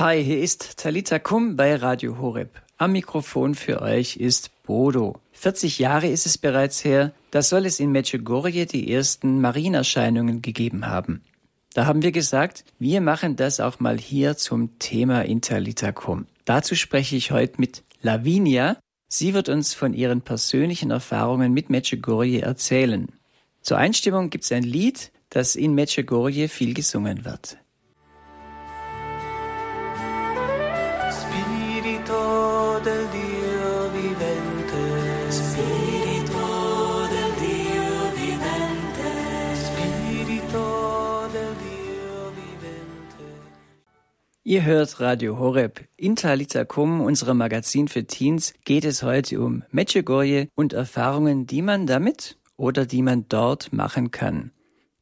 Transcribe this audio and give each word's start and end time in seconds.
Hi, 0.00 0.22
hier 0.22 0.38
ist 0.38 0.76
Talita 0.76 1.18
Kum 1.18 1.56
bei 1.56 1.74
Radio 1.74 2.18
Horeb. 2.18 2.62
Am 2.76 2.92
Mikrofon 2.92 3.56
für 3.56 3.82
euch 3.82 4.16
ist 4.16 4.52
Bodo. 4.62 5.18
40 5.32 5.80
Jahre 5.80 6.06
ist 6.06 6.24
es 6.24 6.38
bereits 6.38 6.84
her, 6.84 7.10
da 7.32 7.42
soll 7.42 7.66
es 7.66 7.80
in 7.80 7.90
Medjugorje 7.90 8.66
die 8.66 8.92
ersten 8.92 9.40
Marienerscheinungen 9.40 10.40
gegeben 10.40 10.86
haben. 10.86 11.24
Da 11.74 11.86
haben 11.86 12.02
wir 12.02 12.12
gesagt, 12.12 12.64
wir 12.78 13.00
machen 13.00 13.34
das 13.34 13.58
auch 13.58 13.80
mal 13.80 13.98
hier 13.98 14.36
zum 14.36 14.78
Thema 14.78 15.22
Interlitacum. 15.22 16.26
Dazu 16.44 16.76
spreche 16.76 17.16
ich 17.16 17.32
heute 17.32 17.60
mit 17.60 17.82
Lavinia. 18.00 18.76
Sie 19.08 19.34
wird 19.34 19.48
uns 19.48 19.74
von 19.74 19.94
ihren 19.94 20.20
persönlichen 20.20 20.92
Erfahrungen 20.92 21.52
mit 21.52 21.70
Medjugorje 21.70 22.42
erzählen. 22.42 23.08
Zur 23.62 23.78
Einstimmung 23.78 24.30
gibt 24.30 24.44
es 24.44 24.52
ein 24.52 24.62
Lied, 24.62 25.10
das 25.28 25.56
in 25.56 25.74
Medjugorje 25.74 26.48
viel 26.48 26.72
gesungen 26.72 27.24
wird. 27.24 27.58
Del 32.84 33.08
Dio 33.10 33.92
vivente, 33.92 34.82
Spirito 35.32 37.08
del 37.14 37.32
Dio 37.42 37.90
vivente, 38.14 39.10
Spirito 39.64 41.28
del 41.32 41.54
Dio 41.62 42.30
vivente. 42.36 43.24
Ihr 44.44 44.64
hört 44.64 45.00
Radio 45.00 45.38
Horeb. 45.38 45.88
In 45.96 46.14
Talitakum, 46.14 47.00
unserem 47.00 47.38
Magazin 47.38 47.88
für 47.88 48.06
Teens, 48.06 48.54
geht 48.64 48.84
es 48.84 49.02
heute 49.02 49.40
um 49.40 49.64
Medjugorje 49.70 50.48
und 50.54 50.72
Erfahrungen, 50.72 51.46
die 51.46 51.62
man 51.62 51.86
damit 51.86 52.38
oder 52.56 52.86
die 52.86 53.02
man 53.02 53.26
dort 53.28 53.72
machen 53.72 54.10
kann. 54.10 54.52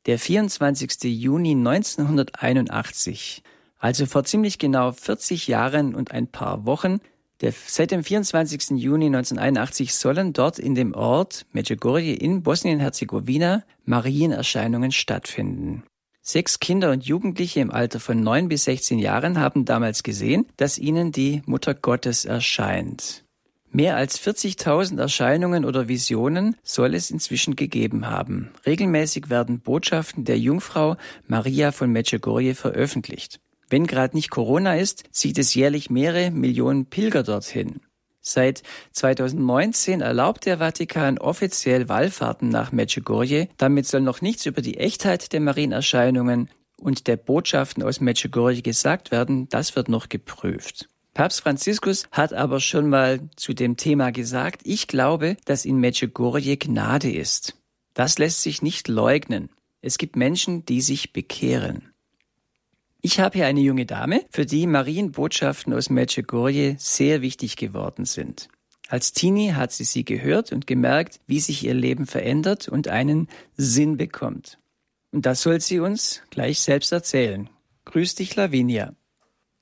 Der 0.06 0.18
24. 0.18 1.04
Juni 1.04 1.52
1981 1.52 3.42
also 3.78 4.06
vor 4.06 4.24
ziemlich 4.24 4.58
genau 4.58 4.92
40 4.92 5.48
Jahren 5.48 5.94
und 5.94 6.10
ein 6.10 6.28
paar 6.28 6.64
Wochen, 6.66 7.00
der, 7.40 7.52
seit 7.52 7.90
dem 7.90 8.02
24. 8.02 8.70
Juni 8.78 9.06
1981 9.06 9.94
sollen 9.94 10.32
dort 10.32 10.58
in 10.58 10.74
dem 10.74 10.94
Ort 10.94 11.46
Medjugorje 11.52 12.14
in 12.14 12.42
Bosnien-Herzegowina 12.42 13.62
Marienerscheinungen 13.84 14.92
stattfinden. 14.92 15.82
Sechs 16.22 16.58
Kinder 16.58 16.90
und 16.90 17.04
Jugendliche 17.04 17.60
im 17.60 17.70
Alter 17.70 18.00
von 18.00 18.20
neun 18.20 18.48
bis 18.48 18.64
16 18.64 18.98
Jahren 18.98 19.38
haben 19.38 19.64
damals 19.64 20.02
gesehen, 20.02 20.46
dass 20.56 20.78
ihnen 20.78 21.12
die 21.12 21.42
Mutter 21.46 21.72
Gottes 21.74 22.24
erscheint. 22.24 23.22
Mehr 23.70 23.96
als 23.96 24.18
40.000 24.20 24.98
Erscheinungen 24.98 25.64
oder 25.64 25.86
Visionen 25.86 26.56
soll 26.62 26.94
es 26.94 27.10
inzwischen 27.10 27.56
gegeben 27.56 28.08
haben. 28.08 28.50
Regelmäßig 28.64 29.28
werden 29.28 29.60
Botschaften 29.60 30.24
der 30.24 30.38
Jungfrau 30.38 30.96
Maria 31.26 31.72
von 31.72 31.92
Medjugorje 31.92 32.54
veröffentlicht. 32.54 33.38
Wenn 33.68 33.86
gerade 33.86 34.16
nicht 34.16 34.30
Corona 34.30 34.76
ist, 34.76 35.04
zieht 35.10 35.38
es 35.38 35.54
jährlich 35.54 35.90
mehrere 35.90 36.30
Millionen 36.30 36.86
Pilger 36.86 37.22
dorthin. 37.22 37.80
Seit 38.20 38.64
2019 38.92 40.00
erlaubt 40.00 40.46
der 40.46 40.58
Vatikan 40.58 41.18
offiziell 41.18 41.88
Wallfahrten 41.88 42.48
nach 42.48 42.72
Medjugorje. 42.72 43.48
Damit 43.56 43.86
soll 43.86 44.00
noch 44.00 44.20
nichts 44.20 44.46
über 44.46 44.62
die 44.62 44.78
Echtheit 44.78 45.32
der 45.32 45.40
Marienerscheinungen 45.40 46.50
und 46.76 47.06
der 47.06 47.16
Botschaften 47.16 47.84
aus 47.84 48.00
Medjugorje 48.00 48.62
gesagt 48.62 49.12
werden. 49.12 49.48
Das 49.48 49.76
wird 49.76 49.88
noch 49.88 50.08
geprüft. 50.08 50.88
Papst 51.14 51.40
Franziskus 51.40 52.08
hat 52.10 52.32
aber 52.32 52.60
schon 52.60 52.90
mal 52.90 53.20
zu 53.36 53.54
dem 53.54 53.76
Thema 53.76 54.10
gesagt, 54.10 54.60
ich 54.64 54.88
glaube, 54.88 55.36
dass 55.44 55.64
in 55.64 55.78
Medjugorje 55.78 56.56
Gnade 56.56 57.10
ist. 57.10 57.56
Das 57.94 58.18
lässt 58.18 58.42
sich 58.42 58.60
nicht 58.60 58.88
leugnen. 58.88 59.50
Es 59.80 59.98
gibt 59.98 60.16
Menschen, 60.16 60.66
die 60.66 60.80
sich 60.80 61.12
bekehren. 61.12 61.92
Ich 63.02 63.20
habe 63.20 63.38
hier 63.38 63.46
eine 63.46 63.60
junge 63.60 63.86
Dame, 63.86 64.24
für 64.30 64.46
die 64.46 64.66
Marienbotschaften 64.66 65.72
aus 65.72 65.90
Medjugorje 65.90 66.76
sehr 66.78 67.22
wichtig 67.22 67.56
geworden 67.56 68.04
sind. 68.04 68.48
Als 68.88 69.12
Teenie 69.12 69.52
hat 69.52 69.72
sie 69.72 69.84
sie 69.84 70.04
gehört 70.04 70.52
und 70.52 70.66
gemerkt, 70.66 71.20
wie 71.26 71.40
sich 71.40 71.64
ihr 71.64 71.74
Leben 71.74 72.06
verändert 72.06 72.68
und 72.68 72.88
einen 72.88 73.28
Sinn 73.56 73.96
bekommt. 73.96 74.58
Und 75.12 75.26
das 75.26 75.42
soll 75.42 75.60
sie 75.60 75.80
uns 75.80 76.22
gleich 76.30 76.60
selbst 76.60 76.92
erzählen. 76.92 77.48
Grüß 77.84 78.14
dich, 78.14 78.36
Lavinia. 78.36 78.94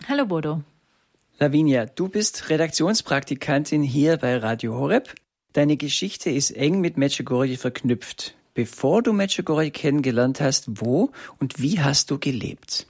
Hallo, 0.08 0.26
Bodo. 0.26 0.62
Lavinia, 1.38 1.86
du 1.86 2.08
bist 2.08 2.48
Redaktionspraktikantin 2.50 3.82
hier 3.82 4.18
bei 4.18 4.36
Radio 4.36 4.74
Horeb. 4.74 5.14
Deine 5.52 5.76
Geschichte 5.76 6.30
ist 6.30 6.50
eng 6.50 6.80
mit 6.80 6.96
Medjugorje 6.96 7.56
verknüpft. 7.56 8.34
Bevor 8.54 9.02
du 9.02 9.12
Medjugorje 9.12 9.70
kennengelernt 9.70 10.40
hast, 10.40 10.80
wo 10.80 11.10
und 11.40 11.60
wie 11.60 11.80
hast 11.80 12.10
du 12.10 12.18
gelebt? 12.18 12.86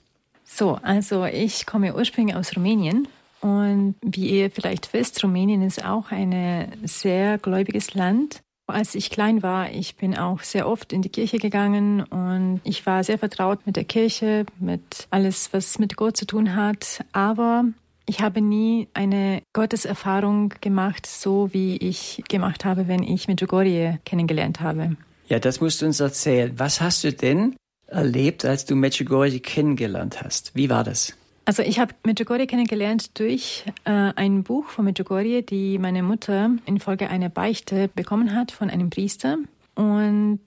So, 0.57 0.79
also 0.83 1.25
ich 1.25 1.65
komme 1.65 1.93
ursprünglich 1.93 2.33
aus 2.33 2.55
Rumänien 2.55 3.09
und 3.41 3.95
wie 4.01 4.39
ihr 4.39 4.49
vielleicht 4.49 4.93
wisst, 4.93 5.21
Rumänien 5.21 5.61
ist 5.61 5.83
auch 5.83 6.11
ein 6.11 6.71
sehr 6.85 7.37
gläubiges 7.39 7.93
Land. 7.93 8.39
Als 8.65 8.95
ich 8.95 9.09
klein 9.09 9.43
war, 9.43 9.69
ich 9.69 9.97
bin 9.97 10.17
auch 10.17 10.39
sehr 10.43 10.69
oft 10.69 10.93
in 10.93 11.01
die 11.01 11.09
Kirche 11.09 11.39
gegangen 11.39 12.03
und 12.03 12.61
ich 12.63 12.85
war 12.85 13.03
sehr 13.03 13.17
vertraut 13.17 13.67
mit 13.67 13.75
der 13.75 13.83
Kirche, 13.83 14.45
mit 14.57 15.09
alles, 15.09 15.51
was 15.51 15.77
mit 15.77 15.97
Gott 15.97 16.15
zu 16.15 16.25
tun 16.25 16.55
hat. 16.55 17.03
Aber 17.11 17.65
ich 18.05 18.21
habe 18.21 18.39
nie 18.39 18.87
eine 18.93 19.41
Gotteserfahrung 19.51 20.53
gemacht, 20.61 21.05
so 21.05 21.49
wie 21.51 21.75
ich 21.75 22.23
gemacht 22.29 22.63
habe, 22.63 22.87
wenn 22.87 23.03
ich 23.03 23.27
Medjugorje 23.27 23.99
kennengelernt 24.05 24.61
habe. 24.61 24.95
Ja, 25.27 25.39
das 25.39 25.59
musst 25.59 25.81
du 25.81 25.85
uns 25.85 25.99
erzählen. 25.99 26.53
Was 26.55 26.79
hast 26.79 27.03
du 27.03 27.11
denn 27.11 27.57
erlebt, 27.95 28.45
als 28.45 28.65
du 28.65 28.75
Medjugorje 28.75 29.39
kennengelernt 29.39 30.21
hast? 30.21 30.51
Wie 30.53 30.69
war 30.69 30.83
das? 30.83 31.13
Also 31.45 31.61
ich 31.61 31.79
habe 31.79 31.93
Medjugorje 32.03 32.47
kennengelernt 32.47 33.19
durch 33.19 33.65
äh, 33.85 33.91
ein 33.91 34.43
Buch 34.43 34.65
von 34.65 34.85
Medjugorje, 34.85 35.43
die 35.43 35.77
meine 35.77 36.01
Mutter 36.01 36.51
infolge 36.65 37.09
einer 37.09 37.29
Beichte 37.29 37.87
bekommen 37.89 38.35
hat 38.35 38.51
von 38.51 38.69
einem 38.69 38.89
Priester. 38.89 39.37
Und 39.75 40.39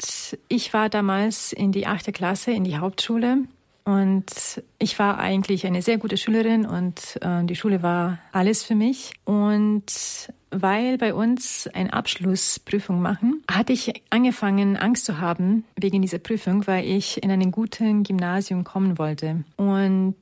ich 0.48 0.72
war 0.72 0.88
damals 0.88 1.52
in 1.52 1.70
die 1.70 1.86
achte 1.86 2.12
Klasse 2.12 2.50
in 2.50 2.64
die 2.64 2.78
Hauptschule 2.78 3.44
und 3.88 4.62
ich 4.78 4.98
war 4.98 5.18
eigentlich 5.18 5.66
eine 5.66 5.80
sehr 5.80 5.96
gute 5.96 6.18
Schülerin 6.18 6.66
und 6.66 7.18
äh, 7.22 7.42
die 7.44 7.56
Schule 7.56 7.82
war 7.82 8.18
alles 8.32 8.62
für 8.62 8.74
mich. 8.74 9.14
Und 9.24 10.30
weil 10.50 10.98
bei 10.98 11.14
uns 11.14 11.68
eine 11.72 11.92
Abschlussprüfung 11.92 13.00
machen, 13.00 13.42
hatte 13.50 13.72
ich 13.72 14.02
angefangen, 14.10 14.76
Angst 14.76 15.04
zu 15.04 15.20
haben 15.20 15.64
wegen 15.76 16.02
dieser 16.02 16.18
Prüfung, 16.18 16.66
weil 16.66 16.86
ich 16.86 17.22
in 17.22 17.30
einen 17.30 17.50
guten 17.50 18.02
Gymnasium 18.02 18.64
kommen 18.64 18.98
wollte. 18.98 19.44
Und 19.56 20.16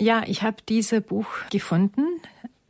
ja, 0.00 0.22
ich 0.26 0.42
habe 0.42 0.56
dieses 0.68 1.02
Buch 1.02 1.28
gefunden. 1.50 2.04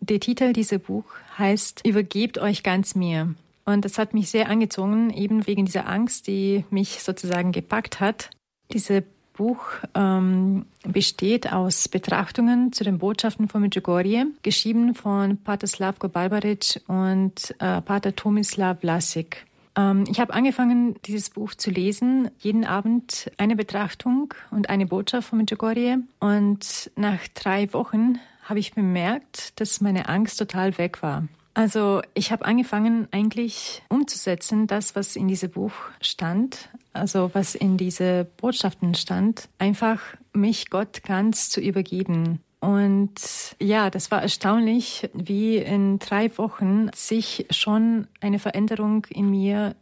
Der 0.01 0.21
Titel 0.21 0.53
dieses 0.53 0.81
Buch 0.81 1.05
heißt 1.37 1.87
Übergebt 1.87 2.39
euch 2.39 2.63
ganz 2.63 2.95
mir. 2.95 3.35
Und 3.65 3.85
das 3.85 3.99
hat 3.99 4.15
mich 4.15 4.31
sehr 4.31 4.49
angezogen, 4.49 5.11
eben 5.11 5.47
wegen 5.47 5.67
dieser 5.67 5.87
Angst, 5.87 6.27
die 6.27 6.65
mich 6.71 7.03
sozusagen 7.03 7.53
gepackt 7.53 8.01
hat. 8.01 8.31
Diese 8.73 9.05
Buch 9.39 9.61
ähm, 9.95 10.67
besteht 10.83 11.53
aus 11.53 11.89
Betrachtungen 11.89 12.73
zu 12.73 12.83
den 12.83 12.99
Botschaften 12.99 13.49
von 13.49 13.63
Medjugorje, 13.63 14.27
geschrieben 14.43 14.97
von 14.97 15.39
Pater 15.39 15.69
Slavko 15.69 16.09
Barbaric 16.09 16.83
und 16.89 17.55
äh, 17.61 17.81
Pater 17.81 18.17
Tomislav 18.17 18.81
Vlasik. 18.81 19.47
Ähm, 19.77 20.05
ich 20.11 20.19
habe 20.19 20.35
angefangen, 20.35 20.97
dieses 21.07 21.31
Buch 21.31 21.55
zu 21.55 21.71
lesen, 21.71 22.31
jeden 22.41 22.65
Abend 22.65 23.31
eine 23.37 23.55
Betrachtung 23.55 24.35
und 24.51 24.69
eine 24.71 24.87
Botschaft 24.87 25.29
von 25.29 25.39
Medjugorje. 25.39 26.01
Und 26.19 26.91
nach 26.97 27.21
drei 27.35 27.73
Wochen 27.73 28.19
habe 28.43 28.59
ich 28.59 28.75
bemerkt, 28.75 29.61
dass 29.61 29.81
meine 29.81 30.09
Angst 30.09 30.39
total 30.41 30.77
weg 30.79 31.01
war. 31.01 31.29
Also 31.59 32.03
ich 32.15 32.31
habe 32.31 32.45
angefangen 32.45 33.09
eigentlich 33.11 33.83
umzusetzen, 33.89 34.69
das, 34.69 34.95
was 34.95 35.17
in 35.17 35.27
diesem 35.27 35.51
Buch 35.51 35.73
stand, 36.01 36.69
also 36.93 37.33
was 37.33 37.57
in 37.57 37.77
diese 37.77 38.29
Botschaften 38.37 38.95
stand, 38.95 39.49
einfach 39.59 40.01
mich 40.33 40.71
Gott 40.71 41.03
ganz 41.03 41.51
zu 41.51 41.61
übergeben. 41.61 42.39
Und 42.61 43.17
ja, 43.61 43.91
das 43.91 44.13
war 44.13 44.23
erstaunlich, 44.23 45.11
wie 45.15 45.57
in 45.57 45.99
drei 45.99 46.31
Wochen 46.39 46.91
sich 46.95 47.47
schon 47.51 48.07
eine 48.21 48.39
Veränderung 48.39 49.05
in 49.11 49.29
mir 49.29 49.75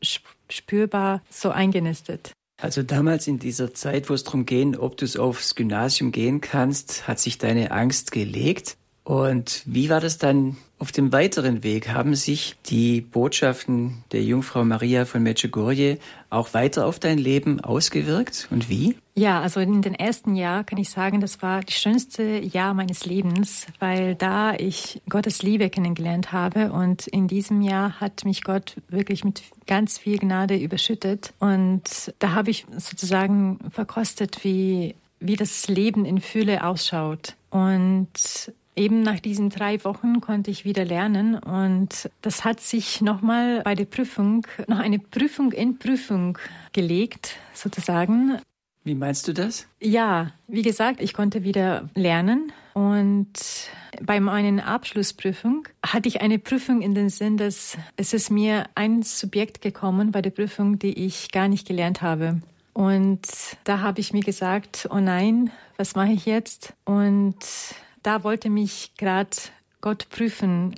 spürbar 0.48 1.20
so 1.28 1.50
eingenistet. 1.50 2.32
Also 2.58 2.82
damals 2.82 3.26
in 3.26 3.38
dieser 3.38 3.74
Zeit, 3.74 4.08
wo 4.08 4.14
es 4.14 4.24
darum 4.24 4.46
geht, 4.46 4.78
ob 4.78 4.96
du 4.96 5.04
aufs 5.20 5.54
Gymnasium 5.54 6.10
gehen 6.10 6.40
kannst, 6.40 7.06
hat 7.06 7.18
sich 7.18 7.36
deine 7.36 7.70
Angst 7.70 8.12
gelegt. 8.12 8.78
Und 9.06 9.62
wie 9.66 9.88
war 9.88 10.00
das 10.00 10.18
dann 10.18 10.56
auf 10.80 10.90
dem 10.90 11.12
weiteren 11.12 11.62
Weg? 11.62 11.90
Haben 11.90 12.16
sich 12.16 12.56
die 12.66 13.00
Botschaften 13.00 14.02
der 14.10 14.24
Jungfrau 14.24 14.64
Maria 14.64 15.04
von 15.04 15.22
Medjugorje 15.22 15.98
auch 16.28 16.54
weiter 16.54 16.86
auf 16.86 16.98
dein 16.98 17.16
Leben 17.16 17.60
ausgewirkt 17.60 18.48
und 18.50 18.68
wie? 18.68 18.96
Ja, 19.14 19.40
also 19.42 19.60
in 19.60 19.80
den 19.80 19.94
ersten 19.94 20.34
Jahr 20.34 20.64
kann 20.64 20.80
ich 20.80 20.90
sagen, 20.90 21.20
das 21.20 21.40
war 21.40 21.60
das 21.60 21.76
schönste 21.76 22.40
Jahr 22.40 22.74
meines 22.74 23.06
Lebens, 23.06 23.68
weil 23.78 24.16
da 24.16 24.54
ich 24.54 25.00
Gottes 25.08 25.40
Liebe 25.40 25.70
kennengelernt 25.70 26.32
habe 26.32 26.72
und 26.72 27.06
in 27.06 27.28
diesem 27.28 27.62
Jahr 27.62 28.00
hat 28.00 28.24
mich 28.24 28.42
Gott 28.42 28.74
wirklich 28.88 29.22
mit 29.22 29.40
ganz 29.68 29.98
viel 29.98 30.18
Gnade 30.18 30.56
überschüttet 30.56 31.32
und 31.38 32.12
da 32.18 32.32
habe 32.32 32.50
ich 32.50 32.66
sozusagen 32.76 33.60
verkostet, 33.70 34.42
wie 34.42 34.96
wie 35.18 35.36
das 35.36 35.68
Leben 35.68 36.04
in 36.04 36.20
Fülle 36.20 36.64
ausschaut. 36.64 37.36
Und 37.48 38.52
eben 38.76 39.02
nach 39.02 39.18
diesen 39.20 39.50
drei 39.50 39.82
Wochen 39.84 40.20
konnte 40.20 40.50
ich 40.50 40.64
wieder 40.64 40.84
lernen 40.84 41.36
und 41.38 42.10
das 42.22 42.44
hat 42.44 42.60
sich 42.60 43.00
nochmal 43.00 43.62
bei 43.62 43.74
der 43.74 43.86
Prüfung, 43.86 44.46
noch 44.68 44.78
eine 44.78 44.98
Prüfung 44.98 45.52
in 45.52 45.78
Prüfung 45.78 46.38
gelegt, 46.72 47.36
sozusagen. 47.54 48.38
Wie 48.84 48.94
meinst 48.94 49.26
du 49.26 49.32
das? 49.32 49.66
Ja, 49.80 50.32
wie 50.46 50.62
gesagt, 50.62 51.00
ich 51.00 51.12
konnte 51.12 51.42
wieder 51.42 51.88
lernen 51.94 52.52
und 52.74 53.32
bei 54.02 54.20
meiner 54.20 54.66
Abschlussprüfung 54.66 55.66
hatte 55.84 56.08
ich 56.08 56.20
eine 56.20 56.38
Prüfung 56.38 56.82
in 56.82 56.94
den 56.94 57.08
Sinn, 57.08 57.36
dass 57.38 57.78
es 57.96 58.12
ist 58.12 58.30
mir 58.30 58.66
ein 58.74 59.02
Subjekt 59.02 59.62
gekommen 59.62 60.12
bei 60.12 60.22
der 60.22 60.30
Prüfung, 60.30 60.78
die 60.78 61.06
ich 61.06 61.32
gar 61.32 61.48
nicht 61.48 61.66
gelernt 61.66 62.02
habe. 62.02 62.42
Und 62.74 63.26
da 63.64 63.80
habe 63.80 64.00
ich 64.00 64.12
mir 64.12 64.20
gesagt, 64.20 64.86
oh 64.90 65.00
nein, 65.00 65.50
was 65.78 65.94
mache 65.94 66.12
ich 66.12 66.26
jetzt? 66.26 66.74
Und 66.84 67.36
da 68.06 68.22
wollte 68.22 68.50
mich 68.50 68.92
gerade 68.96 69.36
Gott 69.80 70.08
prüfen, 70.10 70.74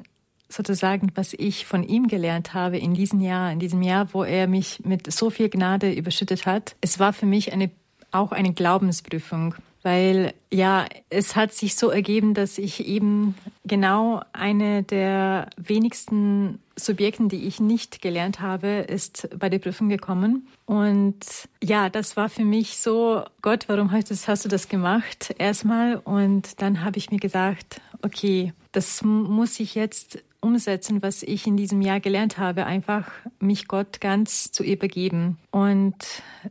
sozusagen, 0.49 1.13
was 1.15 1.35
ich 1.35 1.67
von 1.67 1.83
ihm 1.83 2.09
gelernt 2.09 2.55
habe 2.55 2.79
in 2.79 2.95
diesem 2.95 3.21
Jahr, 3.21 3.53
in 3.53 3.59
diesem 3.59 3.83
Jahr, 3.83 4.15
wo 4.15 4.25
er 4.25 4.47
mich 4.47 4.81
mit 4.85 5.13
so 5.13 5.29
viel 5.29 5.51
Gnade 5.51 5.93
überschüttet 5.93 6.47
hat. 6.47 6.75
Es 6.81 6.99
war 6.99 7.13
für 7.13 7.27
mich 7.27 7.53
eine, 7.53 7.71
auch 8.13 8.33
eine 8.33 8.55
Glaubensprüfung 8.55 9.55
weil 9.83 10.35
ja, 10.53 10.87
es 11.09 11.37
hat 11.37 11.53
sich 11.53 11.77
so 11.77 11.91
ergeben, 11.91 12.35
dass 12.35 12.59
ich 12.59 12.87
eben 12.87 13.35
genau 13.65 14.23
eine 14.33 14.83
der 14.83 15.51
wenigsten 15.57 16.59
Subjekten, 16.79 17.29
die 17.29 17.47
ich 17.47 17.61
nicht 17.61 18.01
gelernt 18.01 18.41
habe, 18.41 18.69
ist 18.89 19.29
bei 19.39 19.49
der 19.49 19.59
Prüfung 19.59 19.89
gekommen. 19.89 20.49
Und 20.67 21.25
ja, 21.63 21.89
das 21.89 22.17
war 22.17 22.29
für 22.29 22.45
mich 22.45 22.79
so, 22.79 23.25
Gott, 23.43 23.69
warum 23.69 23.91
hast 23.91 24.11
du 24.11 24.49
das 24.49 24.69
gemacht? 24.69 25.35
Erstmal. 25.39 25.97
Und 25.97 26.61
dann 26.63 26.85
habe 26.85 26.99
ich 26.99 27.11
mir 27.11 27.19
gesagt, 27.19 27.81
okay, 28.03 28.53
das 28.73 29.03
muss 29.03 29.61
ich 29.61 29.75
jetzt 29.75 30.23
umsetzen, 30.41 31.03
was 31.03 31.23
ich 31.23 31.47
in 31.47 31.57
diesem 31.57 31.81
Jahr 31.81 32.01
gelernt 32.01 32.39
habe, 32.39 32.67
einfach 32.67 33.11
mich 33.41 33.67
Gott 33.67 34.01
ganz 34.01 34.53
zu 34.53 34.63
übergeben. 34.63 35.39
Und 35.51 35.97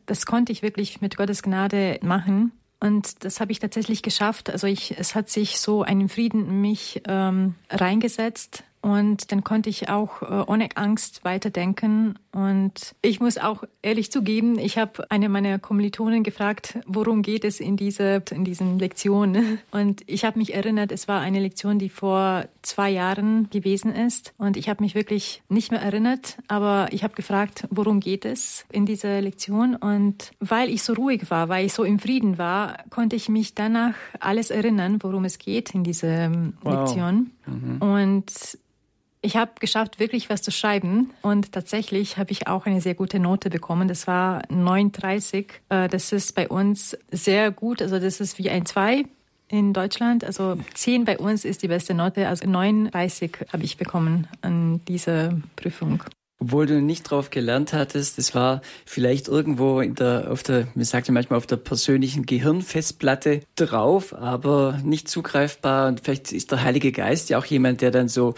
das 0.05 0.25
konnte 0.25 0.51
ich 0.51 0.61
wirklich 0.61 1.01
mit 1.01 1.15
Gottes 1.15 1.41
Gnade 1.41 1.99
machen. 2.01 2.51
Und 2.79 3.23
das 3.23 3.39
habe 3.39 3.51
ich 3.51 3.59
tatsächlich 3.59 4.03
geschafft. 4.03 4.49
Also 4.49 4.67
ich, 4.67 4.97
es 4.99 5.15
hat 5.15 5.29
sich 5.29 5.59
so 5.59 5.83
ein 5.83 6.09
Frieden 6.09 6.47
in 6.47 6.61
mich 6.61 7.01
ähm, 7.07 7.55
reingesetzt, 7.69 8.63
und 8.87 9.33
dann 9.33 9.43
konnte 9.43 9.69
ich 9.69 9.89
auch 9.89 10.21
äh, 10.21 10.45
ohne 10.47 10.69
Angst 10.75 11.25
weiterdenken. 11.25 12.17
Und 12.31 12.95
ich 13.01 13.19
muss 13.19 13.37
auch 13.37 13.65
ehrlich 13.81 14.13
zugeben, 14.13 14.57
ich 14.57 14.77
habe 14.77 15.11
eine 15.11 15.27
meiner 15.27 15.59
Kommilitonen 15.59 16.23
gefragt, 16.23 16.79
worum 16.85 17.21
geht 17.21 17.43
es 17.43 17.59
in, 17.59 17.75
diese, 17.75 18.23
in 18.31 18.45
diesen 18.45 18.79
Lektionen. 18.79 19.59
Und 19.71 20.03
ich 20.07 20.23
habe 20.23 20.39
mich 20.39 20.53
erinnert, 20.53 20.93
es 20.93 21.09
war 21.09 21.19
eine 21.19 21.41
Lektion, 21.41 21.79
die 21.79 21.89
vor 21.89 22.45
zwei 22.61 22.89
Jahren 22.89 23.49
gewesen 23.49 23.93
ist. 23.93 24.33
Und 24.37 24.55
ich 24.55 24.69
habe 24.69 24.81
mich 24.81 24.95
wirklich 24.95 25.43
nicht 25.49 25.69
mehr 25.69 25.81
erinnert, 25.81 26.37
aber 26.47 26.87
ich 26.91 27.03
habe 27.03 27.13
gefragt, 27.13 27.67
worum 27.69 27.99
geht 27.99 28.23
es 28.23 28.63
in 28.71 28.85
dieser 28.85 29.19
Lektion. 29.19 29.75
Und 29.75 30.31
weil 30.39 30.69
ich 30.69 30.81
so 30.81 30.93
ruhig 30.93 31.29
war, 31.29 31.49
weil 31.49 31.65
ich 31.65 31.73
so 31.73 31.83
im 31.83 31.99
Frieden 31.99 32.37
war, 32.37 32.77
konnte 32.89 33.17
ich 33.17 33.27
mich 33.27 33.53
danach 33.53 33.95
alles 34.21 34.49
erinnern, 34.49 34.99
worum 35.01 35.25
es 35.25 35.39
geht 35.39 35.75
in 35.75 35.83
dieser 35.83 36.07
ähm, 36.07 36.53
wow. 36.61 36.73
Lektion. 36.73 37.31
Mhm. 37.45 37.81
Und 37.81 38.57
ich 39.27 39.35
habe 39.35 39.51
geschafft, 39.59 39.99
wirklich 39.99 40.29
was 40.29 40.41
zu 40.41 40.51
schreiben 40.51 41.11
und 41.21 41.51
tatsächlich 41.51 42.17
habe 42.17 42.31
ich 42.31 42.47
auch 42.47 42.65
eine 42.65 42.79
sehr 42.79 42.95
gute 42.95 43.19
Note 43.19 43.49
bekommen. 43.49 43.89
Das 43.89 44.07
war 44.07 44.41
39. 44.47 45.51
Äh, 45.67 45.89
das 45.89 46.13
ist 46.13 46.33
bei 46.33 46.47
uns 46.47 46.97
sehr 47.11 47.51
gut. 47.51 47.81
Also 47.81 47.99
das 47.99 48.21
ist 48.21 48.39
wie 48.39 48.49
ein 48.49 48.65
2 48.65 49.03
in 49.49 49.73
Deutschland. 49.73 50.23
Also 50.23 50.55
10 50.73 51.03
bei 51.03 51.17
uns 51.17 51.43
ist 51.43 51.61
die 51.61 51.67
beste 51.67 51.93
Note. 51.93 52.29
Also 52.29 52.49
39 52.49 53.39
habe 53.51 53.63
ich 53.63 53.75
bekommen 53.75 54.29
an 54.41 54.79
dieser 54.85 55.37
Prüfung. 55.57 56.03
Obwohl 56.39 56.65
du 56.67 56.81
nicht 56.81 57.03
drauf 57.03 57.29
gelernt 57.29 57.73
hattest, 57.73 58.19
das 58.19 58.33
war 58.33 58.61
vielleicht 58.85 59.27
irgendwo 59.27 59.81
in 59.81 59.95
der, 59.95 60.31
auf 60.31 60.43
der, 60.43 60.67
mir 60.75 60.85
sagt 60.85 61.09
manchmal 61.09 61.37
auf 61.37 61.47
der 61.47 61.57
persönlichen 61.57 62.25
Gehirnfestplatte 62.25 63.41
drauf, 63.55 64.13
aber 64.13 64.79
nicht 64.83 65.09
zugreifbar. 65.09 65.89
Und 65.89 65.99
vielleicht 66.01 66.31
ist 66.31 66.51
der 66.51 66.63
Heilige 66.63 66.93
Geist 66.93 67.29
ja 67.29 67.39
auch 67.39 67.45
jemand, 67.45 67.81
der 67.81 67.91
dann 67.91 68.07
so 68.07 68.35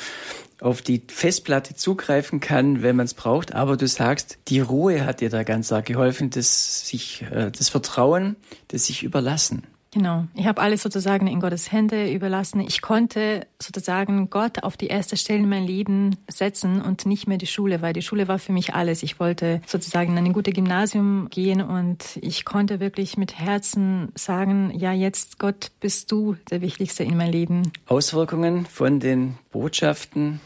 auf 0.62 0.82
die 0.82 1.02
Festplatte 1.08 1.76
zugreifen 1.76 2.40
kann, 2.40 2.82
wenn 2.82 2.96
man 2.96 3.06
es 3.06 3.14
braucht. 3.14 3.54
Aber 3.54 3.78
du 3.78 3.88
sagst, 3.88 4.38
die 4.48 4.60
Ruhe 4.60 5.06
hat 5.06 5.22
dir 5.22 5.30
da 5.30 5.44
ganz 5.44 5.72
arg 5.72 5.86
geholfen, 5.86 6.30
das 6.30 6.88
sich, 6.88 7.24
äh, 7.32 7.52
das 7.52 7.70
Vertrauen, 7.70 8.36
das 8.68 8.86
sich 8.86 9.04
überlassen. 9.04 9.64
Genau. 9.92 10.26
Ich 10.36 10.46
habe 10.46 10.62
alles 10.62 10.84
sozusagen 10.84 11.26
in 11.28 11.40
Gottes 11.40 11.72
Hände 11.72 12.12
überlassen. 12.12 12.60
Ich 12.60 12.82
konnte 12.82 13.48
sozusagen 13.60 14.30
Gott 14.30 14.64
auf 14.64 14.78
die 14.78 14.88
erste 14.88 15.18
Stelle 15.18 15.40
in 15.40 15.50
mein 15.50 15.66
Leben 15.66 16.16
setzen 16.28 16.82
und 16.82 17.06
nicht 17.08 17.28
mehr 17.28 17.40
die 17.40 17.48
Schule, 17.48 17.82
weil 17.82 17.94
die 17.94 18.04
Schule 18.04 18.28
war 18.28 18.38
für 18.38 18.52
mich 18.52 18.76
alles. 18.76 19.02
Ich 19.02 19.20
wollte 19.20 19.62
sozusagen 19.66 20.16
in 20.16 20.26
ein 20.26 20.34
gutes 20.34 20.54
Gymnasium 20.54 21.28
gehen 21.32 21.62
und 21.62 22.20
ich 22.22 22.46
konnte 22.46 22.80
wirklich 22.80 23.18
mit 23.18 23.40
Herzen 23.40 24.10
sagen, 24.14 24.72
ja, 24.78 24.94
jetzt 24.94 25.40
Gott 25.40 25.72
bist 25.80 26.12
du 26.12 26.36
der 26.52 26.62
Wichtigste 26.62 27.04
in 27.04 27.18
meinem 27.18 27.32
Leben. 27.32 27.72
Auswirkungen 27.88 28.68
von 28.68 29.00
den 29.00 29.40
Botschaften 29.52 30.40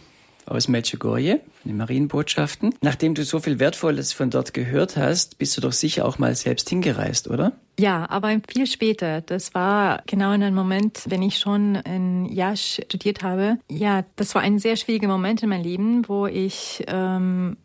aus 0.45 0.67
Medjugorje, 0.67 1.41
von 1.61 1.71
den 1.71 1.77
Marienbotschaften. 1.77 2.75
Nachdem 2.81 3.15
du 3.15 3.23
so 3.23 3.39
viel 3.39 3.59
Wertvolles 3.59 4.13
von 4.13 4.29
dort 4.29 4.53
gehört 4.53 4.97
hast, 4.97 5.37
bist 5.37 5.55
du 5.57 5.61
doch 5.61 5.71
sicher 5.71 6.05
auch 6.05 6.19
mal 6.19 6.35
selbst 6.35 6.69
hingereist, 6.69 7.29
oder? 7.29 7.53
Ja, 7.79 8.09
aber 8.09 8.39
viel 8.47 8.67
später. 8.67 9.21
Das 9.21 9.53
war 9.53 10.03
genau 10.05 10.33
in 10.33 10.43
einem 10.43 10.55
Moment, 10.55 11.03
wenn 11.07 11.23
ich 11.23 11.39
schon 11.39 11.75
in 11.75 12.25
Jasch 12.25 12.81
studiert 12.85 13.23
habe. 13.23 13.57
Ja, 13.69 14.03
das 14.15 14.35
war 14.35 14.41
ein 14.41 14.59
sehr 14.59 14.75
schwieriger 14.75 15.07
Moment 15.07 15.41
in 15.41 15.49
meinem 15.49 15.63
Leben, 15.63 16.07
wo 16.07 16.27
ich 16.27 16.83
ähm, 16.87 17.57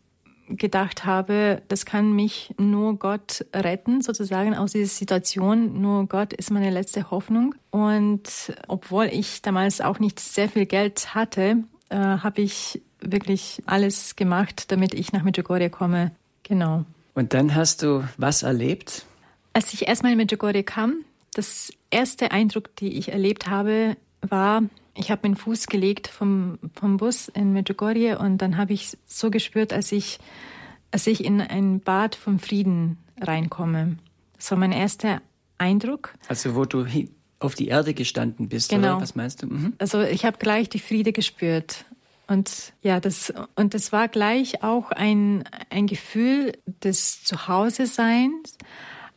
gedacht 0.49 1.05
habe, 1.05 1.61
das 1.67 1.85
kann 1.85 2.13
mich 2.13 2.53
nur 2.57 2.97
Gott 2.97 3.45
retten, 3.53 4.01
sozusagen 4.01 4.55
aus 4.55 4.71
dieser 4.71 4.87
Situation. 4.87 5.79
Nur 5.81 6.07
Gott 6.07 6.33
ist 6.33 6.51
meine 6.51 6.71
letzte 6.71 7.11
Hoffnung. 7.11 7.55
Und 7.69 8.53
obwohl 8.67 9.05
ich 9.05 9.41
damals 9.41 9.81
auch 9.81 9.99
nicht 9.99 10.19
sehr 10.19 10.49
viel 10.49 10.65
Geld 10.65 11.13
hatte, 11.13 11.63
äh, 11.89 11.95
habe 11.95 12.41
ich 12.41 12.81
wirklich 13.01 13.61
alles 13.65 14.15
gemacht, 14.15 14.71
damit 14.71 14.93
ich 14.93 15.11
nach 15.11 15.23
Medjugorje 15.23 15.69
komme. 15.69 16.11
Genau. 16.43 16.85
Und 17.13 17.33
dann 17.33 17.55
hast 17.55 17.81
du 17.83 18.03
was 18.17 18.43
erlebt? 18.43 19.05
Als 19.53 19.73
ich 19.73 19.87
erstmal 19.87 20.13
in 20.13 20.17
Medjugorje 20.17 20.63
kam, 20.63 21.03
das 21.33 21.73
erste 21.91 22.31
Eindruck, 22.31 22.75
die 22.77 22.97
ich 22.97 23.11
erlebt 23.11 23.47
habe, 23.47 23.97
war, 24.21 24.63
ich 24.95 25.11
habe 25.11 25.21
meinen 25.23 25.35
Fuß 25.35 25.67
gelegt 25.67 26.07
vom, 26.07 26.59
vom 26.75 26.97
Bus 26.97 27.29
in 27.29 27.53
Medjugorje 27.53 28.19
und 28.19 28.39
dann 28.39 28.57
habe 28.57 28.73
ich 28.73 28.97
so 29.05 29.31
gespürt, 29.31 29.73
als 29.73 29.91
ich, 29.91 30.19
als 30.91 31.07
ich 31.07 31.23
in 31.23 31.41
ein 31.41 31.79
Bad 31.79 32.15
vom 32.15 32.39
Frieden 32.39 32.97
reinkomme. 33.21 33.97
Das 34.35 34.51
war 34.51 34.57
mein 34.57 34.71
erster 34.71 35.21
Eindruck. 35.57 36.13
Also 36.27 36.55
wo 36.55 36.65
du 36.65 36.85
auf 37.39 37.55
die 37.55 37.67
Erde 37.67 37.93
gestanden 37.93 38.49
bist, 38.49 38.69
genau. 38.69 38.95
oder? 38.95 39.01
Was 39.01 39.15
meinst 39.15 39.41
du? 39.41 39.47
Mhm. 39.47 39.73
Also 39.77 40.01
ich 40.01 40.25
habe 40.25 40.37
gleich 40.37 40.69
die 40.69 40.79
Friede 40.79 41.13
gespürt. 41.13 41.85
Und 42.27 42.73
ja, 42.83 42.99
das, 42.99 43.33
und 43.55 43.73
das 43.73 43.91
war 43.91 44.07
gleich 44.07 44.61
auch 44.61 44.91
ein, 44.91 45.43
ein 45.71 45.87
Gefühl 45.87 46.53
des 46.83 47.23
Zuhause-Seins, 47.23 48.57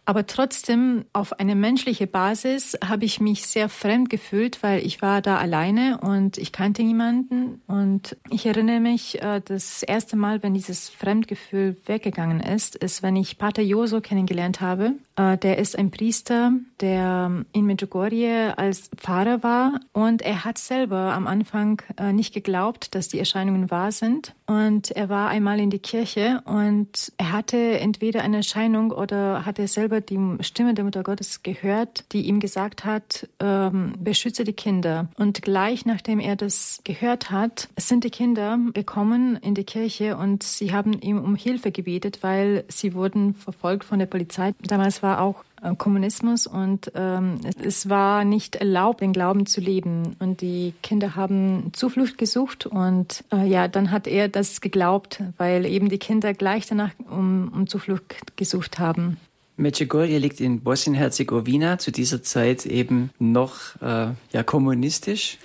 aber 0.04 0.26
trotzdem 0.26 1.04
auf 1.12 1.38
eine 1.38 1.54
menschliche 1.54 2.08
Basis 2.08 2.76
habe 2.84 3.04
ich 3.04 3.20
mich 3.20 3.46
sehr 3.46 3.68
fremd 3.68 4.10
gefühlt, 4.10 4.62
weil 4.62 4.84
ich 4.84 5.00
war 5.00 5.22
da 5.22 5.38
alleine 5.38 5.98
und 5.98 6.38
ich 6.38 6.50
kannte 6.50 6.82
niemanden. 6.82 7.62
Und 7.68 8.16
ich 8.28 8.44
erinnere 8.46 8.80
mich, 8.80 9.22
äh, 9.22 9.40
das 9.44 9.82
erste 9.84 10.16
Mal, 10.16 10.42
wenn 10.42 10.54
dieses 10.54 10.88
Fremdgefühl 10.88 11.76
weggegangen 11.86 12.40
ist, 12.40 12.74
ist, 12.74 13.02
wenn 13.02 13.14
ich 13.14 13.38
Pater 13.38 13.62
Joso 13.62 14.00
kennengelernt 14.00 14.60
habe. 14.60 14.94
Äh, 15.16 15.38
der 15.38 15.58
ist 15.58 15.78
ein 15.78 15.90
Priester, 15.90 16.52
der 16.80 17.44
in 17.52 17.66
Medjugorje 17.66 18.58
als 18.58 18.90
Pfarrer 18.96 19.42
war 19.44 19.80
und 19.92 20.22
er 20.22 20.44
hat 20.44 20.58
selber 20.58 21.12
am 21.12 21.28
Anfang 21.28 21.80
äh, 21.96 22.12
nicht 22.12 22.34
geglaubt, 22.34 22.94
dass 22.94 23.08
die 23.08 23.18
Erscheinungen 23.18 23.70
wahr 23.70 23.92
sind. 23.92 24.34
Und 24.46 24.90
er 24.90 25.08
war 25.08 25.28
einmal 25.28 25.60
in 25.60 25.70
die 25.70 25.78
Kirche 25.78 26.42
und 26.44 27.12
er 27.16 27.32
hatte 27.32 27.78
entweder 27.78 28.22
eine 28.22 28.38
Erscheinung 28.38 28.90
oder 28.90 29.46
hatte 29.46 29.66
selber 29.68 29.91
die 30.00 30.18
Stimme 30.40 30.74
der 30.74 30.84
Mutter 30.84 31.02
Gottes 31.02 31.42
gehört, 31.42 32.04
die 32.12 32.22
ihm 32.22 32.40
gesagt 32.40 32.84
hat, 32.84 33.28
ähm, 33.40 33.94
beschütze 33.98 34.44
die 34.44 34.52
Kinder. 34.52 35.08
Und 35.16 35.42
gleich 35.42 35.86
nachdem 35.86 36.20
er 36.20 36.36
das 36.36 36.80
gehört 36.84 37.30
hat, 37.30 37.68
sind 37.76 38.04
die 38.04 38.10
Kinder 38.10 38.58
gekommen 38.74 39.36
in 39.36 39.54
die 39.54 39.64
Kirche 39.64 40.16
und 40.16 40.42
sie 40.42 40.72
haben 40.72 41.00
ihm 41.00 41.18
um 41.18 41.34
Hilfe 41.34 41.72
gebetet, 41.72 42.18
weil 42.22 42.64
sie 42.68 42.94
wurden 42.94 43.34
verfolgt 43.34 43.84
von 43.84 43.98
der 43.98 44.06
Polizei. 44.06 44.54
Damals 44.62 45.02
war 45.02 45.20
auch 45.20 45.44
äh, 45.62 45.74
Kommunismus 45.76 46.46
und 46.46 46.92
ähm, 46.94 47.40
es 47.62 47.88
war 47.88 48.24
nicht 48.24 48.56
erlaubt, 48.56 49.00
den 49.00 49.12
Glauben 49.12 49.46
zu 49.46 49.60
leben. 49.60 50.16
Und 50.18 50.40
die 50.40 50.74
Kinder 50.82 51.14
haben 51.14 51.72
Zuflucht 51.72 52.18
gesucht 52.18 52.66
und 52.66 53.24
äh, 53.32 53.46
ja, 53.46 53.68
dann 53.68 53.90
hat 53.90 54.06
er 54.06 54.28
das 54.28 54.60
geglaubt, 54.60 55.22
weil 55.38 55.64
eben 55.66 55.88
die 55.88 55.98
Kinder 55.98 56.34
gleich 56.34 56.66
danach 56.66 56.90
um, 57.08 57.52
um 57.54 57.66
Zuflucht 57.66 58.36
gesucht 58.36 58.78
haben. 58.78 59.18
Medjugorje 59.56 60.18
liegt 60.18 60.40
in 60.40 60.60
Bosnien-Herzegowina, 60.60 61.78
zu 61.78 61.92
dieser 61.92 62.22
Zeit 62.22 62.66
eben 62.66 63.10
noch 63.18 63.80
äh, 63.80 64.08
ja, 64.32 64.42
kommunistisch. 64.44 65.38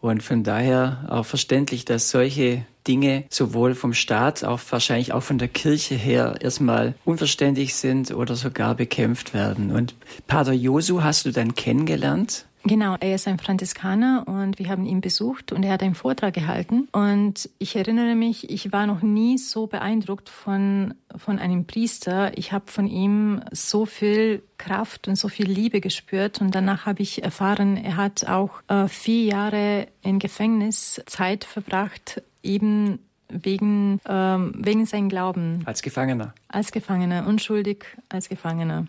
Und 0.00 0.22
von 0.22 0.44
daher 0.44 1.06
auch 1.08 1.26
verständlich, 1.26 1.84
dass 1.84 2.10
solche 2.10 2.64
Dinge 2.86 3.24
sowohl 3.28 3.74
vom 3.74 3.92
Staat, 3.92 4.44
auch 4.44 4.60
wahrscheinlich 4.70 5.12
auch 5.12 5.22
von 5.22 5.38
der 5.38 5.48
Kirche 5.48 5.96
her 5.96 6.36
erstmal 6.40 6.94
unverständlich 7.04 7.74
sind 7.74 8.12
oder 8.12 8.36
sogar 8.36 8.74
bekämpft 8.74 9.34
werden. 9.34 9.72
Und 9.72 9.94
Pater 10.26 10.52
Josu 10.52 11.02
hast 11.02 11.26
du 11.26 11.32
dann 11.32 11.54
kennengelernt? 11.54 12.46
Genau, 12.68 12.96
er 13.00 13.14
ist 13.14 13.26
ein 13.26 13.38
Franziskaner 13.38 14.24
und 14.26 14.58
wir 14.58 14.68
haben 14.68 14.84
ihn 14.84 15.00
besucht 15.00 15.52
und 15.52 15.64
er 15.64 15.72
hat 15.72 15.82
einen 15.82 15.94
Vortrag 15.94 16.34
gehalten. 16.34 16.86
Und 16.92 17.48
ich 17.58 17.76
erinnere 17.76 18.14
mich, 18.14 18.50
ich 18.50 18.72
war 18.72 18.86
noch 18.86 19.00
nie 19.00 19.38
so 19.38 19.66
beeindruckt 19.66 20.28
von, 20.28 20.92
von 21.16 21.38
einem 21.38 21.64
Priester. 21.64 22.36
Ich 22.36 22.52
habe 22.52 22.70
von 22.70 22.86
ihm 22.86 23.40
so 23.52 23.86
viel 23.86 24.42
Kraft 24.58 25.08
und 25.08 25.16
so 25.16 25.28
viel 25.28 25.50
Liebe 25.50 25.80
gespürt. 25.80 26.42
Und 26.42 26.54
danach 26.54 26.84
habe 26.84 27.00
ich 27.00 27.22
erfahren, 27.22 27.78
er 27.78 27.96
hat 27.96 28.28
auch 28.28 28.60
äh, 28.68 28.86
vier 28.86 29.24
Jahre 29.24 29.86
in 30.02 30.18
Gefängnis 30.18 31.00
Zeit 31.06 31.44
verbracht, 31.44 32.22
eben 32.42 32.98
wegen, 33.30 33.98
ähm, 34.06 34.52
wegen 34.58 34.84
seinem 34.84 35.08
Glauben. 35.08 35.62
Als 35.64 35.80
Gefangener. 35.80 36.34
Als 36.48 36.70
Gefangener, 36.70 37.26
unschuldig 37.26 37.86
als 38.10 38.28
Gefangener. 38.28 38.86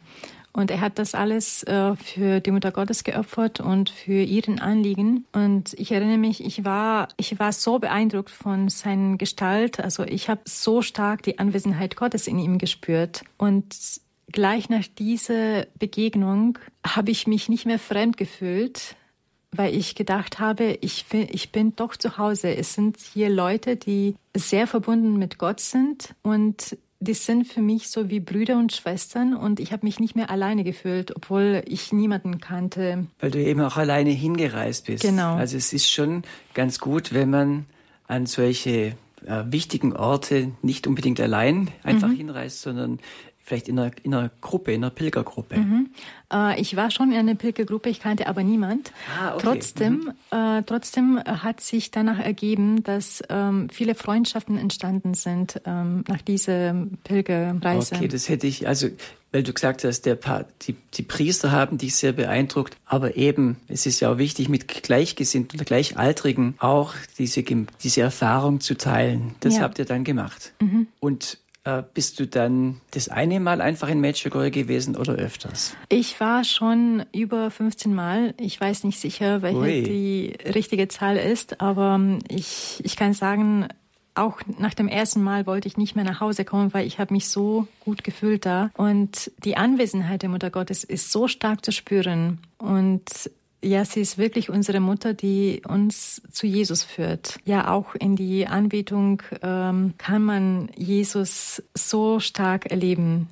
Und 0.52 0.72
er 0.72 0.82
hat 0.82 0.98
das 0.98 1.14
alles 1.14 1.64
äh, 1.64 1.96
für 1.96 2.40
die 2.40 2.52
Mutter 2.52 2.72
Gottes 2.72 3.04
geopfert 3.04 3.60
und 3.60 3.90
für 3.90 4.22
ihren 4.22 4.60
Anliegen. 4.60 5.26
Und 5.32 5.74
ich 5.76 5.92
erinnere 5.92 6.18
mich, 6.18 6.44
ich 6.44 6.66
war, 6.66 7.08
ich 7.18 7.40
war 7.40 7.52
so 7.52 7.80
beeindruckt 7.80 8.32
von 8.32 8.68
seiner 8.70 9.18
Gestalt. 9.18 9.80
Also 9.80 10.04
ich 10.04 10.30
habe 10.30 10.42
so 10.46 10.82
stark 10.82 11.24
die 11.24 11.40
Anwesenheit 11.40 11.96
Gottes 11.96 12.28
in 12.28 12.40
ihm 12.40 12.58
gespürt. 12.58 13.24
Und 13.38 13.76
gleich 14.32 14.70
nach 14.70 14.86
dieser 14.98 15.68
Begegnung 15.78 16.58
habe 16.86 17.12
ich 17.12 17.28
mich 17.28 17.48
nicht 17.48 17.66
mehr 17.66 17.80
fremd 17.80 18.18
gefühlt, 18.18 18.96
weil 19.52 19.76
ich 19.76 19.96
gedacht 19.96 20.40
habe, 20.40 20.78
ich 20.82 21.06
ich 21.12 21.52
bin 21.52 21.76
doch 21.76 21.96
zu 21.96 22.18
Hause. 22.18 22.56
Es 22.56 22.74
sind 22.74 22.98
hier 22.98 23.30
Leute, 23.30 23.76
die 23.76 24.16
sehr 24.36 24.68
verbunden 24.68 25.18
mit 25.18 25.38
Gott 25.38 25.60
sind 25.60 26.16
und 26.22 26.78
die 27.00 27.14
sind 27.14 27.48
für 27.48 27.62
mich 27.62 27.90
so 27.90 28.10
wie 28.10 28.20
Brüder 28.20 28.58
und 28.58 28.74
Schwestern 28.74 29.34
und 29.36 29.60
ich 29.60 29.72
habe 29.72 29.86
mich 29.86 30.00
nicht 30.00 30.16
mehr 30.16 30.30
alleine 30.30 30.66
gefühlt, 30.66 31.16
obwohl 31.16 31.64
ich 31.66 31.94
niemanden 31.94 32.40
kannte. 32.40 33.08
Weil 33.20 33.32
du 33.32 33.42
eben 33.42 33.62
auch 33.62 33.78
alleine 33.78 34.10
hingereist 34.10 34.86
bist. 34.86 35.04
Genau. 35.04 35.36
Also 35.36 35.56
es 35.56 35.72
ist 35.72 35.90
schon 35.90 36.24
ganz 36.54 36.80
gut, 36.80 37.14
wenn 37.14 37.30
man 37.30 37.66
an 38.08 38.26
solche 38.26 38.98
äh, 39.26 39.44
wichtigen 39.46 39.96
Orte 39.96 40.52
nicht 40.62 40.88
unbedingt 40.88 41.22
allein 41.22 41.70
einfach 41.84 42.12
hinreist, 42.12 42.62
sondern 42.62 43.00
vielleicht 43.50 43.68
in 43.68 43.80
einer, 43.80 43.92
in 44.04 44.14
einer 44.14 44.30
Gruppe, 44.42 44.72
in 44.72 44.84
einer 44.84 44.92
Pilgergruppe. 44.92 45.56
Äh, 46.32 46.62
ich 46.62 46.76
war 46.76 46.92
schon 46.92 47.12
in 47.12 47.18
einer 47.18 47.34
Pilgergruppe, 47.36 47.90
ich 47.90 48.00
kannte 48.00 48.28
aber 48.28 48.44
niemand. 48.44 48.92
Ah, 49.20 49.34
okay. 49.34 49.42
Trotzdem, 49.44 50.14
äh, 50.30 50.62
trotzdem 50.64 51.20
hat 51.26 51.60
sich 51.60 51.90
danach 51.90 52.20
ergeben, 52.20 52.84
dass 52.84 53.24
ähm, 53.30 53.68
viele 53.70 53.96
Freundschaften 53.96 54.58
entstanden 54.58 55.16
sind 55.16 55.62
ähm, 55.66 56.04
nach 56.08 56.22
dieser 56.22 56.76
Pilgerreise. 57.04 57.96
Okay, 57.96 58.08
das 58.08 58.30
hätte 58.30 58.46
ich, 58.46 58.68
also, 58.68 58.88
weil 59.32 59.42
du 59.44 59.52
gesagt 59.54 59.84
hast, 59.84 60.02
der 60.06 60.16
pa 60.16 60.46
die, 60.62 60.76
die 60.94 61.04
Priester 61.04 61.52
haben 61.52 61.80
dich 61.80 61.96
sehr 61.96 62.14
beeindruckt, 62.14 62.78
aber 62.86 63.18
eben, 63.18 63.58
es 63.68 63.88
ist 63.88 64.00
ja 64.00 64.12
auch 64.12 64.18
wichtig, 64.20 64.48
mit 64.48 64.68
Gleichgesinnten 64.68 65.60
oder 65.60 65.66
Gleichaltrigen 65.66 66.54
auch 66.60 66.94
diese, 67.18 67.44
diese 67.44 68.02
Erfahrung 68.02 68.60
zu 68.60 68.78
teilen. 68.78 69.34
Das 69.40 69.56
Ja. 69.56 69.62
habt 69.64 69.80
ihr 69.80 69.86
dann 69.86 70.04
gemacht. 70.04 70.54
Und 71.00 71.40
äh, 71.64 71.84
bist 71.94 72.20
du 72.20 72.28
dann 72.28 72.82
das 72.92 73.10
eine 73.10 73.40
Mal 73.40 73.62
einfach 73.62 73.90
in 73.90 74.00
Medjugorje 74.00 74.52
gewesen 74.52 74.96
oder 74.96 75.14
öfters? 75.14 75.76
Ich 75.90 76.20
war 76.20 76.44
schon 76.44 77.06
über 77.14 77.52
15 77.52 77.94
Mal. 77.94 78.34
Ich 78.40 78.60
weiß 78.60 78.84
nicht 78.84 79.00
sicher, 79.00 79.42
welche 79.42 79.58
Ui. 79.58 79.84
die 79.84 80.38
richtige 80.54 80.88
Zahl 80.88 81.18
ist, 81.18 81.62
aber 81.62 81.96
ähm, 81.96 82.20
ich, 82.30 82.82
ich 82.84 82.96
kann 82.96 83.14
sagen, 83.14 83.68
auch 84.16 84.42
nach 84.58 84.74
dem 84.74 84.88
ersten 84.88 85.22
Mal 85.22 85.46
wollte 85.46 85.68
ich 85.68 85.78
nicht 85.78 85.96
mehr 85.96 86.04
nach 86.04 86.20
Hause 86.20 86.44
kommen, 86.44 86.74
weil 86.74 86.86
ich 86.86 87.00
habe 87.00 87.14
mich 87.14 87.30
so 87.30 87.68
gut 87.80 88.04
gefühlt 88.04 88.46
da. 88.46 88.70
Und 88.76 89.32
die 89.44 89.56
Anwesenheit 89.56 90.22
der 90.22 90.30
Mutter 90.30 90.50
Gottes 90.50 90.84
ist 90.84 91.12
so 91.12 91.28
stark 91.28 91.64
zu 91.64 91.72
spüren. 91.72 92.40
Und 92.58 93.30
ja, 93.62 93.86
sie 93.86 94.02
ist 94.02 94.18
wirklich 94.18 94.50
unsere 94.50 94.80
Mutter, 94.80 95.14
die 95.14 95.62
uns 95.68 96.22
zu 96.32 96.48
Jesus 96.48 96.84
führt. 96.84 97.40
Ja, 97.46 97.72
auch 97.72 97.96
in 97.96 98.16
die 98.16 98.48
Anbetung 98.48 99.22
ähm, 99.42 99.94
kann 99.98 100.24
man 100.24 100.70
Jesus 100.76 101.62
so 101.74 102.20
stark 102.20 102.72
erleben. 102.72 103.28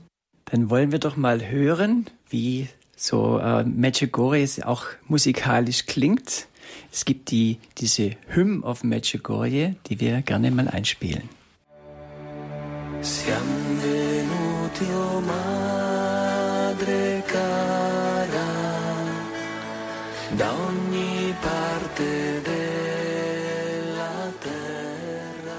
Dann 0.45 0.69
wollen 0.69 0.91
wir 0.91 0.99
doch 0.99 1.17
mal 1.17 1.49
hören, 1.49 2.05
wie 2.29 2.67
so 2.95 3.39
äh, 3.39 3.63
Medjugorje 3.63 4.65
auch 4.65 4.85
musikalisch 5.07 5.85
klingt. 5.85 6.47
Es 6.91 7.05
gibt 7.05 7.31
die, 7.31 7.57
diese 7.77 8.11
Hymn 8.27 8.63
of 8.63 8.83
Medjugorje, 8.83 9.75
die 9.87 9.99
wir 9.99 10.21
gerne 10.21 10.51
mal 10.51 10.67
einspielen. 10.67 11.29
Siamo 13.01 13.81
venuti, 13.81 14.85
oh 14.91 15.21
madre 15.21 17.23
cara, 17.27 17.86
da 20.37 20.53
ogni 20.53 21.33
parte 21.41 22.41
della 22.43 24.31
terra. 24.39 25.57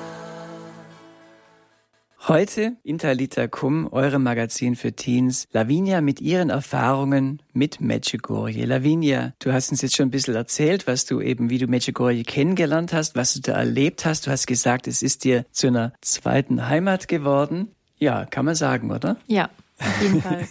Heute 2.29 2.77
in 2.85 2.99
Talita 2.99 3.49
Kum, 3.49 3.89
eurem 3.91 4.23
Magazin 4.23 4.77
für 4.77 4.93
Teens, 4.93 5.49
Lavinia 5.53 6.01
mit 6.01 6.21
ihren 6.21 6.51
Erfahrungen 6.51 7.43
mit 7.53 7.81
Medjugorje. 7.81 8.67
Lavinia, 8.67 9.33
du 9.41 9.53
hast 9.53 9.71
uns 9.73 9.83
jetzt 9.83 9.97
schon 9.97 10.09
ein 10.09 10.11
bisschen 10.13 10.37
erzählt, 10.37 10.87
was 10.87 11.07
du 11.07 11.21
eben, 11.21 11.51
wie 11.51 11.59
du 11.59 11.67
Medjugorje 11.67 12.23
kennengelernt 12.23 12.93
hast, 12.93 13.17
was 13.17 13.35
du 13.35 13.41
da 13.41 13.55
erlebt 13.55 14.05
hast. 14.05 14.29
Du 14.29 14.31
hast 14.31 14.47
gesagt, 14.47 14.87
es 14.87 15.03
ist 15.03 15.25
dir 15.25 15.45
zu 15.51 15.67
einer 15.67 15.93
zweiten 16.03 16.69
Heimat 16.69 17.09
geworden. 17.09 17.73
Ja, 17.99 18.27
kann 18.27 18.45
man 18.45 18.55
sagen, 18.55 18.93
oder? 18.93 19.17
Ja, 19.27 19.51
auf 19.81 20.03
jeden 20.03 20.23
Fall. 20.23 20.49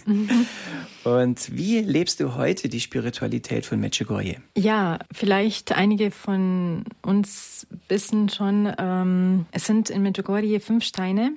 Und 1.04 1.56
wie 1.56 1.80
lebst 1.80 2.20
du 2.20 2.34
heute 2.34 2.68
die 2.68 2.80
Spiritualität 2.80 3.66
von 3.66 3.80
Medjugorje? 3.80 4.40
Ja, 4.56 4.98
vielleicht 5.12 5.72
einige 5.72 6.10
von 6.10 6.84
uns 7.02 7.66
wissen 7.88 8.28
schon, 8.28 8.72
ähm, 8.78 9.46
es 9.52 9.66
sind 9.66 9.90
in 9.90 10.02
Medjugorje 10.02 10.60
fünf 10.60 10.84
Steine. 10.84 11.32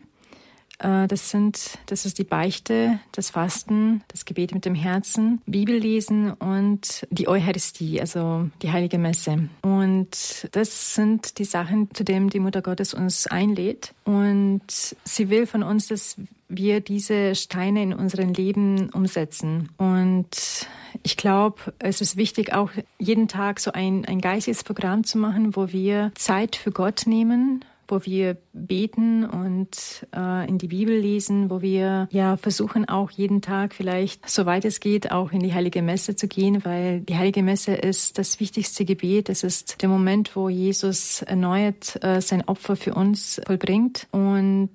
Äh, 0.82 1.08
das 1.08 1.30
sind, 1.30 1.78
das 1.86 2.06
ist 2.06 2.18
die 2.18 2.24
Beichte, 2.24 3.00
das 3.12 3.30
Fasten, 3.30 4.04
das 4.08 4.26
Gebet 4.26 4.54
mit 4.54 4.66
dem 4.66 4.76
Herzen, 4.76 5.42
Bibellesen 5.46 6.32
und 6.34 7.06
die 7.10 7.28
Eucharistie, 7.28 8.02
also 8.02 8.50
die 8.62 8.72
Heilige 8.72 8.98
Messe. 8.98 9.50
Und 9.62 10.48
das 10.52 10.96
sind 10.96 11.38
die 11.38 11.46
Sachen, 11.46 11.94
zu 11.94 12.04
denen 12.04 12.30
die 12.30 12.40
Mutter 12.40 12.62
Gottes 12.62 12.94
uns 12.94 13.28
einlädt. 13.28 13.94
Und 14.04 14.62
sie 15.04 15.30
will 15.30 15.46
von 15.46 15.64
uns, 15.64 15.88
dass 15.88 16.18
wir 16.50 16.82
diese 16.82 17.34
Steine 17.36 17.84
in 17.84 17.94
unserem 17.94 18.34
Leben 18.34 18.90
umsetzen. 18.90 19.70
Und 19.78 20.68
ich 21.04 21.16
glaube, 21.16 21.74
es 21.80 22.02
ist 22.02 22.18
wichtig, 22.18 22.54
auch 22.54 22.72
jeden 23.00 23.28
Tag 23.28 23.60
so 23.60 23.72
ein, 23.72 24.06
ein 24.06 24.20
geistiges 24.20 24.64
Programm 24.64 25.04
zu 25.04 25.18
machen, 25.18 25.56
wo 25.56 25.72
wir 25.72 26.12
Zeit 26.16 26.58
für 26.58 26.72
Gott 26.72 27.04
nehmen, 27.06 27.64
wo 27.92 28.04
wir 28.06 28.38
beten 28.54 29.26
und 29.26 30.08
äh, 30.16 30.48
in 30.48 30.58
die 30.58 30.68
Bibel 30.68 30.98
lesen, 30.98 31.50
wo 31.50 31.62
wir 31.62 32.08
ja 32.12 32.38
versuchen 32.38 32.88
auch 32.88 33.12
jeden 33.12 33.42
Tag 33.42 33.74
vielleicht, 33.74 34.30
soweit 34.30 34.66
es 34.66 34.80
geht, 34.80 35.12
auch 35.12 35.32
in 35.32 35.42
die 35.42 35.54
Heilige 35.54 35.82
Messe 35.82 36.16
zu 36.16 36.28
gehen, 36.28 36.64
weil 36.64 37.02
die 37.02 37.18
Heilige 37.18 37.44
Messe 37.44 37.74
ist 37.74 38.18
das 38.18 38.40
wichtigste 38.40 38.86
Gebet. 38.86 39.30
Es 39.30 39.44
ist 39.44 39.82
der 39.82 39.90
Moment, 39.90 40.36
wo 40.36 40.50
Jesus 40.50 41.22
erneuert 41.22 42.04
äh, 42.04 42.22
sein 42.22 42.48
Opfer 42.48 42.76
für 42.76 42.94
uns 42.94 43.42
vollbringt 43.46 44.08
und 44.12 44.72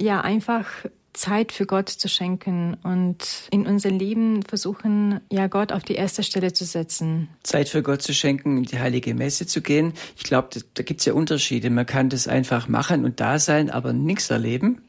ja 0.00 0.20
einfach 0.20 0.66
Zeit 1.12 1.52
für 1.52 1.66
Gott 1.66 1.88
zu 1.88 2.08
schenken 2.08 2.76
und 2.82 3.48
in 3.50 3.66
unser 3.66 3.90
Leben 3.90 4.42
versuchen, 4.42 5.20
ja, 5.30 5.46
Gott 5.46 5.72
auf 5.72 5.82
die 5.82 5.94
erste 5.94 6.22
Stelle 6.22 6.52
zu 6.52 6.64
setzen. 6.64 7.28
Zeit 7.42 7.68
für 7.68 7.82
Gott 7.82 8.02
zu 8.02 8.14
schenken, 8.14 8.58
in 8.58 8.64
die 8.64 8.78
heilige 8.78 9.14
Messe 9.14 9.46
zu 9.46 9.60
gehen. 9.60 9.92
Ich 10.16 10.24
glaube, 10.24 10.48
da, 10.52 10.60
da 10.74 10.82
gibt's 10.82 11.04
ja 11.04 11.12
Unterschiede. 11.12 11.70
Man 11.70 11.86
kann 11.86 12.08
das 12.08 12.28
einfach 12.28 12.68
machen 12.68 13.04
und 13.04 13.20
da 13.20 13.38
sein, 13.38 13.70
aber 13.70 13.92
nichts 13.92 14.30
erleben. 14.30 14.82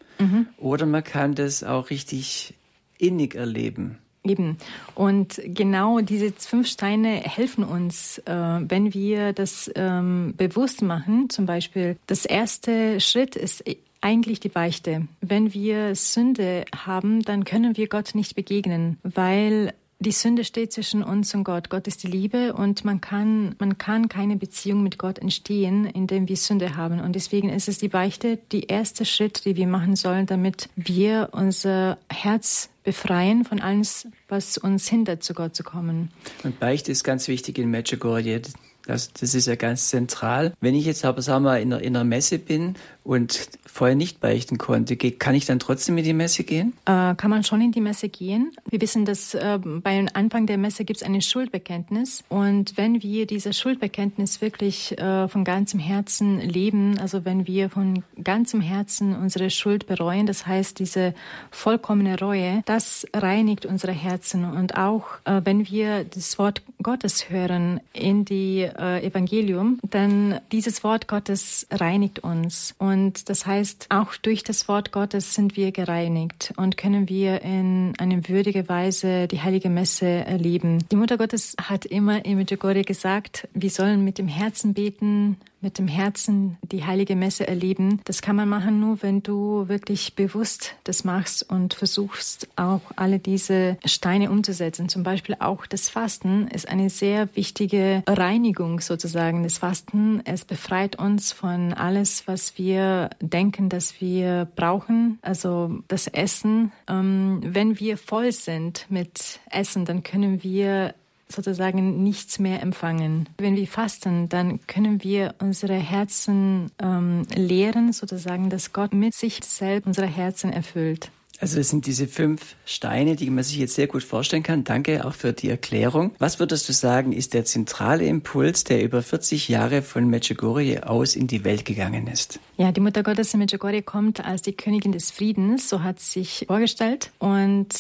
Oder 0.58 0.86
man 0.86 1.04
kann 1.04 1.36
das 1.36 1.64
auch 1.64 1.90
richtig 1.90 2.54
innig 2.98 3.36
erleben. 3.36 3.98
Eben. 4.26 4.58
Und 4.96 5.42
genau 5.44 6.00
diese 6.00 6.32
fünf 6.32 6.68
Steine 6.68 7.10
helfen 7.10 7.66
uns, 7.66 8.20
äh, 8.20 8.32
wenn 8.34 8.94
wir 8.94 9.34
das 9.34 9.70
ähm, 9.76 10.34
bewusst 10.38 10.82
machen. 10.82 11.30
Zum 11.30 11.46
Beispiel, 11.46 11.98
das 12.08 12.24
erste 12.24 13.02
Schritt 13.02 13.36
ist 13.36 13.66
eigentlich 14.04 14.40
die 14.40 14.50
Beichte. 14.50 15.08
Wenn 15.22 15.54
wir 15.54 15.96
Sünde 15.96 16.66
haben, 16.76 17.24
dann 17.24 17.46
können 17.46 17.78
wir 17.78 17.88
Gott 17.88 18.16
nicht 18.16 18.36
begegnen, 18.36 18.98
weil 19.04 19.74
die 20.00 20.12
Sünde 20.12 20.44
steht 20.44 20.74
zwischen 20.74 21.02
uns 21.02 21.34
und 21.34 21.46
Gott. 21.46 21.70
Gott 21.70 21.88
ist 21.88 22.04
die 22.04 22.08
Liebe 22.08 22.54
und 22.54 22.84
man 22.84 23.00
kann, 23.00 23.56
man 23.60 23.78
kann 23.78 24.10
keine 24.10 24.36
Beziehung 24.36 24.84
mit 24.84 24.98
Gott 24.98 25.18
entstehen, 25.18 25.86
indem 25.86 26.28
wir 26.28 26.36
Sünde 26.36 26.76
haben. 26.76 27.00
Und 27.00 27.16
deswegen 27.16 27.48
ist 27.48 27.70
es 27.70 27.78
die 27.78 27.88
Beichte, 27.88 28.38
die 28.52 28.64
erste 28.64 29.06
Schritt, 29.06 29.46
die 29.46 29.56
wir 29.56 29.68
machen 29.68 29.96
sollen, 29.96 30.26
damit 30.26 30.68
wir 30.76 31.30
unser 31.32 31.98
Herz 32.10 32.70
befreien 32.84 33.46
von 33.46 33.62
alles, 33.62 34.08
was 34.28 34.58
uns 34.58 34.90
hindert, 34.90 35.24
zu 35.24 35.34
Gott 35.34 35.56
zu 35.56 35.64
kommen. 35.64 36.12
Und 36.44 36.60
Beichte 36.60 36.92
ist 36.92 37.06
ganz 37.06 37.30
wichtig 37.30 37.58
in 37.58 37.72
Medjugorje. 37.72 38.42
Das, 38.86 39.14
das 39.14 39.34
ist 39.34 39.48
ja 39.48 39.56
ganz 39.56 39.90
zentral. 39.90 40.54
Wenn 40.60 40.76
ich 40.76 40.86
jetzt 40.86 41.06
aber, 41.06 41.22
sagen 41.22 41.46
wir, 41.46 41.60
in 41.60 41.72
in 41.72 41.96
einer 41.96 42.04
Messe 42.04 42.38
bin 42.38 42.76
und 43.04 43.50
vorher 43.66 43.96
nicht 43.96 44.20
beichten 44.20 44.58
konnte, 44.58 44.96
kann 44.96 45.34
ich 45.34 45.46
dann 45.46 45.60
trotzdem 45.60 45.98
in 45.98 46.04
die 46.04 46.14
Messe 46.14 46.44
gehen? 46.44 46.74
Äh, 46.86 47.16
kann 47.16 47.30
man 47.30 47.44
schon 47.44 47.60
in 47.62 47.72
die 47.72 47.82
Messe 47.82 48.08
gehen. 48.08 48.52
Wir 48.70 48.80
wissen, 48.82 49.04
dass 49.06 49.34
äh, 49.34 49.60
beim 49.64 50.10
Anfang 50.14 50.46
der 50.46 50.58
Messe 50.58 50.86
gibt 50.86 51.02
es 51.02 51.04
ein 51.04 51.20
Schuldbekenntnis. 51.22 52.24
Und 52.30 52.78
wenn 52.78 53.02
wir 53.02 53.26
dieses 53.26 53.58
Schuldbekenntnis 53.58 54.42
wirklich 54.42 54.98
äh, 55.00 55.28
von 55.28 55.44
ganzem 55.44 55.80
Herzen 55.80 56.40
leben, 56.40 57.00
also 57.00 57.26
wenn 57.26 57.48
wir 57.48 57.70
von 57.70 58.04
ganzem 58.24 58.62
Herzen 58.62 59.16
unsere 59.16 59.50
Schuld 59.50 59.88
bereuen, 59.88 60.28
das 60.28 60.46
heißt 60.46 60.78
diese 60.78 61.14
vollkommene 61.50 62.20
Reue, 62.20 62.62
das 62.66 63.08
reinigt 63.14 63.66
unsere 63.66 63.94
Herzen. 63.94 64.46
Und 64.46 64.78
auch 64.78 65.06
äh, 65.26 65.42
wenn 65.44 65.68
wir 65.68 66.04
das 66.04 66.38
Wort 66.38 66.62
Gottes 66.84 67.30
hören 67.30 67.80
in 67.94 68.26
die 68.26 68.62
äh, 68.62 69.06
Evangelium, 69.06 69.80
dann 69.90 70.40
dieses 70.52 70.84
Wort 70.84 71.08
Gottes 71.08 71.66
reinigt 71.72 72.20
uns. 72.20 72.76
Und 72.78 73.30
das 73.30 73.46
heißt, 73.46 73.88
auch 73.90 74.16
durch 74.16 74.44
das 74.44 74.68
Wort 74.68 74.92
Gottes 74.92 75.34
sind 75.34 75.58
wir 75.58 75.72
gereinigt 75.72 76.54
und 76.58 76.78
können 76.78 77.10
wir 77.10 77.42
in 77.42 77.94
eine 77.98 78.28
würdige 78.28 78.70
Weise 78.70 79.28
die 79.28 79.42
heilige 79.42 79.70
Messe 79.70 80.06
erleben. 80.06 80.80
Die 80.92 80.96
Mutter 80.96 81.18
Gottes 81.18 81.56
hat 81.62 81.86
immer 81.86 82.26
in 82.26 82.38
Medjugorje 82.38 82.84
gesagt, 82.84 83.48
wir 83.54 83.70
sollen 83.70 84.04
mit 84.04 84.18
dem 84.18 84.28
Herzen 84.28 84.74
beten, 84.74 85.38
mit 85.64 85.80
dem 85.80 85.88
Herzen 85.88 86.58
die 86.62 86.86
heilige 86.86 87.16
Messe 87.16 87.48
erleben. 87.48 88.02
Das 88.06 88.22
kann 88.22 88.36
man 88.36 88.50
machen 88.50 88.80
nur, 88.80 89.02
wenn 89.02 89.24
du 89.24 89.68
wirklich 89.68 90.16
bewusst 90.16 90.76
das 90.84 91.04
machst 91.04 91.50
und 91.50 91.74
versuchst 91.74 92.48
auch 92.56 92.82
alle 92.96 93.20
diese 93.20 93.78
Steine 93.86 94.30
umzusetzen. 94.30 94.90
Zum 94.90 95.04
Beispiel 95.04 95.38
auch 95.40 95.66
das 95.66 95.90
Fasten 95.90 96.48
ist 96.50 96.68
eine 96.68 96.90
sehr 96.90 97.36
wichtige 97.36 98.04
Reinigung 98.08 98.82
sozusagen. 98.82 99.44
Das 99.44 99.58
Fasten, 99.58 100.22
es 100.26 100.46
befreit 100.46 100.98
uns 100.98 101.32
von 101.32 101.74
alles, 101.74 102.28
was 102.28 102.58
wir 102.58 103.10
denken, 103.22 103.70
dass 103.70 104.02
wir 104.02 104.48
brauchen. 104.56 105.18
Also 105.22 105.80
das 105.88 106.08
Essen. 106.08 106.72
Ähm, 106.88 107.40
wenn 107.44 107.80
wir 107.80 107.98
voll 107.98 108.32
sind 108.32 108.86
mit 108.90 109.40
Essen, 109.50 109.86
dann 109.86 110.04
können 110.04 110.44
wir 110.44 110.94
sozusagen 111.28 112.04
nichts 112.04 112.40
mehr 112.40 112.62
empfangen. 112.62 113.30
Wenn 113.38 113.56
wir 113.56 113.68
fasten, 113.68 114.30
dann 114.30 114.60
können 114.68 115.04
wir 115.04 115.36
unsere 115.40 115.76
Herzen 115.76 116.72
ähm, 116.80 117.24
lehren, 117.36 117.94
sozusagen, 117.94 118.50
dass 118.50 118.74
Gott 118.74 118.94
mit 118.94 119.14
sich 119.14 119.40
selbst 119.44 119.88
unsere 119.88 120.08
Herzen 120.08 120.52
erfüllt. 120.52 121.12
Also 121.44 121.58
das 121.58 121.68
sind 121.68 121.88
diese 121.88 122.08
fünf 122.08 122.56
Steine, 122.64 123.18
die 123.18 123.30
man 123.30 123.44
sich 123.44 123.58
jetzt 123.58 123.76
sehr 123.76 123.88
gut 123.88 124.02
vorstellen 124.02 124.44
kann. 124.44 124.64
Danke 124.64 125.06
auch 125.06 125.14
für 125.14 125.34
die 125.34 125.50
Erklärung. 125.50 126.16
Was 126.18 126.40
würdest 126.40 126.70
du 126.70 126.72
sagen, 126.72 127.12
ist 127.12 127.34
der 127.34 127.44
zentrale 127.44 128.06
Impuls, 128.06 128.64
der 128.64 128.82
über 128.82 129.02
40 129.02 129.50
Jahre 129.50 129.82
von 129.82 130.08
Medjugorje 130.08 130.88
aus 130.88 131.18
in 131.18 131.28
die 131.28 131.44
Welt 131.44 131.66
gegangen 131.66 132.08
ist? 132.08 132.40
Ja, 132.56 132.72
die 132.72 132.80
Mutter 132.80 133.04
Gottes 133.04 133.34
in 133.34 133.42
Medjugorje 133.42 133.82
kommt 133.82 134.24
als 134.24 134.42
die 134.42 134.54
Königin 134.54 134.94
des 134.94 135.12
Friedens, 135.12 135.68
so 135.68 135.84
hat 135.84 136.00
sich 136.00 136.46
vorgestellt. 136.48 137.12
Und 137.20 137.76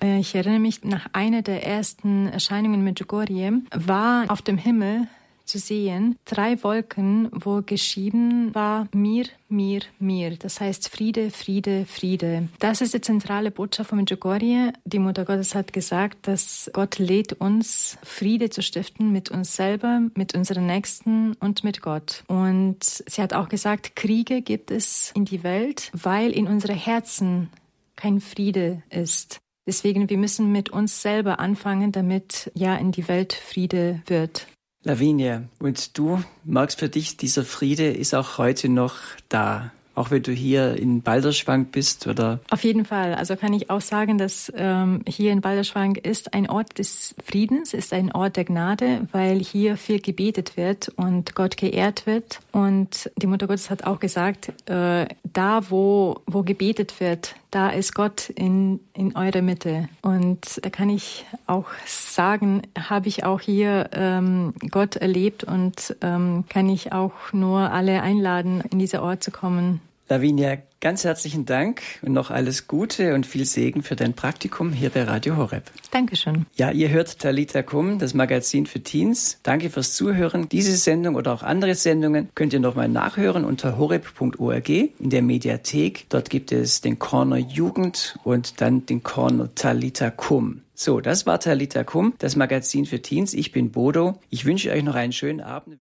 äh, 0.00 0.20
ich 0.20 0.36
erinnere 0.36 0.60
mich, 0.60 0.84
nach 0.84 1.08
einer 1.12 1.42
der 1.42 1.66
ersten 1.66 2.28
Erscheinungen 2.28 2.74
in 2.74 2.84
Medjugorje 2.84 3.50
war 3.74 4.30
auf 4.30 4.42
dem 4.42 4.58
Himmel 4.58 5.08
zu 5.48 5.58
sehen, 5.58 6.16
drei 6.24 6.62
Wolken, 6.62 7.28
wo 7.32 7.62
geschrieben 7.62 8.54
war 8.54 8.88
mir, 8.94 9.24
mir, 9.48 9.80
mir. 9.98 10.36
Das 10.36 10.60
heißt 10.60 10.88
Friede, 10.88 11.30
Friede, 11.30 11.86
Friede. 11.86 12.48
Das 12.58 12.80
ist 12.80 12.94
die 12.94 13.00
zentrale 13.00 13.50
Botschaft 13.50 13.90
von 13.90 13.98
Medjugorje. 13.98 14.72
Die 14.84 14.98
Mutter 14.98 15.24
Gottes 15.24 15.54
hat 15.54 15.72
gesagt, 15.72 16.28
dass 16.28 16.70
Gott 16.72 16.98
lädt 16.98 17.32
uns, 17.34 17.98
Friede 18.02 18.50
zu 18.50 18.62
stiften 18.62 19.10
mit 19.10 19.30
uns 19.30 19.56
selber, 19.56 20.02
mit 20.14 20.34
unseren 20.34 20.66
Nächsten 20.66 21.32
und 21.34 21.64
mit 21.64 21.82
Gott. 21.82 22.24
Und 22.28 22.84
sie 22.84 23.22
hat 23.22 23.32
auch 23.32 23.48
gesagt, 23.48 23.96
Kriege 23.96 24.42
gibt 24.42 24.70
es 24.70 25.12
in 25.14 25.24
die 25.24 25.42
Welt, 25.42 25.90
weil 25.94 26.30
in 26.32 26.46
unsere 26.46 26.74
Herzen 26.74 27.50
kein 27.96 28.20
Friede 28.20 28.82
ist. 28.90 29.40
Deswegen, 29.66 30.08
wir 30.08 30.16
müssen 30.16 30.50
mit 30.50 30.70
uns 30.70 31.02
selber 31.02 31.40
anfangen, 31.40 31.92
damit 31.92 32.50
ja 32.54 32.76
in 32.76 32.90
die 32.90 33.06
Welt 33.06 33.34
Friede 33.34 34.00
wird. 34.06 34.46
Lavinia, 34.84 35.42
und 35.58 35.98
du 35.98 36.22
magst 36.44 36.78
für 36.78 36.88
dich, 36.88 37.16
dieser 37.16 37.44
Friede 37.44 37.90
ist 37.90 38.14
auch 38.14 38.38
heute 38.38 38.68
noch 38.68 38.96
da 39.28 39.72
auch 39.98 40.12
wenn 40.12 40.22
du 40.22 40.32
hier 40.32 40.76
in 40.76 41.02
Balderschwang 41.02 41.66
bist 41.66 42.06
oder? 42.06 42.38
Auf 42.50 42.62
jeden 42.62 42.84
Fall. 42.84 43.14
Also 43.14 43.34
kann 43.34 43.52
ich 43.52 43.68
auch 43.68 43.80
sagen, 43.80 44.16
dass 44.16 44.50
ähm, 44.56 45.02
hier 45.08 45.32
in 45.32 45.40
Balderschwang 45.40 45.96
ist 45.96 46.34
ein 46.34 46.48
Ort 46.48 46.78
des 46.78 47.16
Friedens, 47.24 47.74
ist 47.74 47.92
ein 47.92 48.12
Ort 48.12 48.36
der 48.36 48.44
Gnade, 48.44 49.08
weil 49.10 49.40
hier 49.40 49.76
viel 49.76 50.00
gebetet 50.00 50.56
wird 50.56 50.88
und 50.90 51.34
Gott 51.34 51.56
geehrt 51.56 52.06
wird. 52.06 52.38
Und 52.52 53.10
die 53.16 53.26
Mutter 53.26 53.48
Gottes 53.48 53.70
hat 53.70 53.84
auch 53.84 53.98
gesagt, 53.98 54.52
äh, 54.70 55.06
da 55.24 55.68
wo, 55.68 56.20
wo 56.26 56.44
gebetet 56.44 57.00
wird, 57.00 57.34
da 57.50 57.70
ist 57.70 57.94
Gott 57.94 58.28
in, 58.30 58.80
in 58.92 59.16
eurer 59.16 59.42
Mitte. 59.42 59.88
Und 60.02 60.60
da 60.62 60.70
kann 60.70 60.90
ich 60.90 61.24
auch 61.46 61.66
sagen, 61.86 62.62
habe 62.78 63.08
ich 63.08 63.24
auch 63.24 63.40
hier 63.40 63.90
ähm, 63.92 64.54
Gott 64.70 64.96
erlebt 64.96 65.44
und 65.44 65.96
ähm, 66.02 66.44
kann 66.48 66.68
ich 66.68 66.92
auch 66.92 67.32
nur 67.32 67.70
alle 67.70 68.02
einladen, 68.02 68.62
in 68.70 68.78
dieser 68.78 69.02
Ort 69.02 69.22
zu 69.22 69.30
kommen. 69.30 69.80
Lavinia, 70.08 70.56
ganz 70.80 71.04
herzlichen 71.04 71.44
Dank 71.44 71.82
und 72.00 72.12
noch 72.12 72.30
alles 72.30 72.66
Gute 72.66 73.14
und 73.14 73.26
viel 73.26 73.44
Segen 73.44 73.82
für 73.82 73.94
dein 73.94 74.14
Praktikum 74.14 74.72
hier 74.72 74.88
bei 74.88 75.04
Radio 75.04 75.36
Horeb. 75.36 75.70
Dankeschön. 75.90 76.46
Ja, 76.56 76.70
ihr 76.70 76.88
hört 76.88 77.18
Talita 77.18 77.62
Kum, 77.62 77.98
das 77.98 78.14
Magazin 78.14 78.64
für 78.64 78.80
Teens. 78.80 79.38
Danke 79.42 79.68
fürs 79.68 79.94
Zuhören. 79.94 80.48
Diese 80.48 80.76
Sendung 80.76 81.14
oder 81.14 81.34
auch 81.34 81.42
andere 81.42 81.74
Sendungen 81.74 82.30
könnt 82.34 82.54
ihr 82.54 82.60
nochmal 82.60 82.88
nachhören 82.88 83.44
unter 83.44 83.76
horeb.org 83.76 84.68
in 84.68 85.10
der 85.10 85.22
Mediathek. 85.22 86.06
Dort 86.08 86.30
gibt 86.30 86.52
es 86.52 86.80
den 86.80 86.98
Corner 86.98 87.36
Jugend 87.36 88.18
und 88.24 88.62
dann 88.62 88.86
den 88.86 89.02
Corner 89.02 89.54
Talita 89.54 90.10
Kum. 90.10 90.62
So, 90.74 91.00
das 91.00 91.26
war 91.26 91.38
Talita 91.38 91.84
Kum, 91.84 92.14
das 92.18 92.36
Magazin 92.36 92.86
für 92.86 93.02
Teens. 93.02 93.34
Ich 93.34 93.52
bin 93.52 93.72
Bodo. 93.72 94.20
Ich 94.30 94.46
wünsche 94.46 94.70
euch 94.70 94.84
noch 94.84 94.94
einen 94.94 95.12
schönen 95.12 95.40
Abend. 95.40 95.80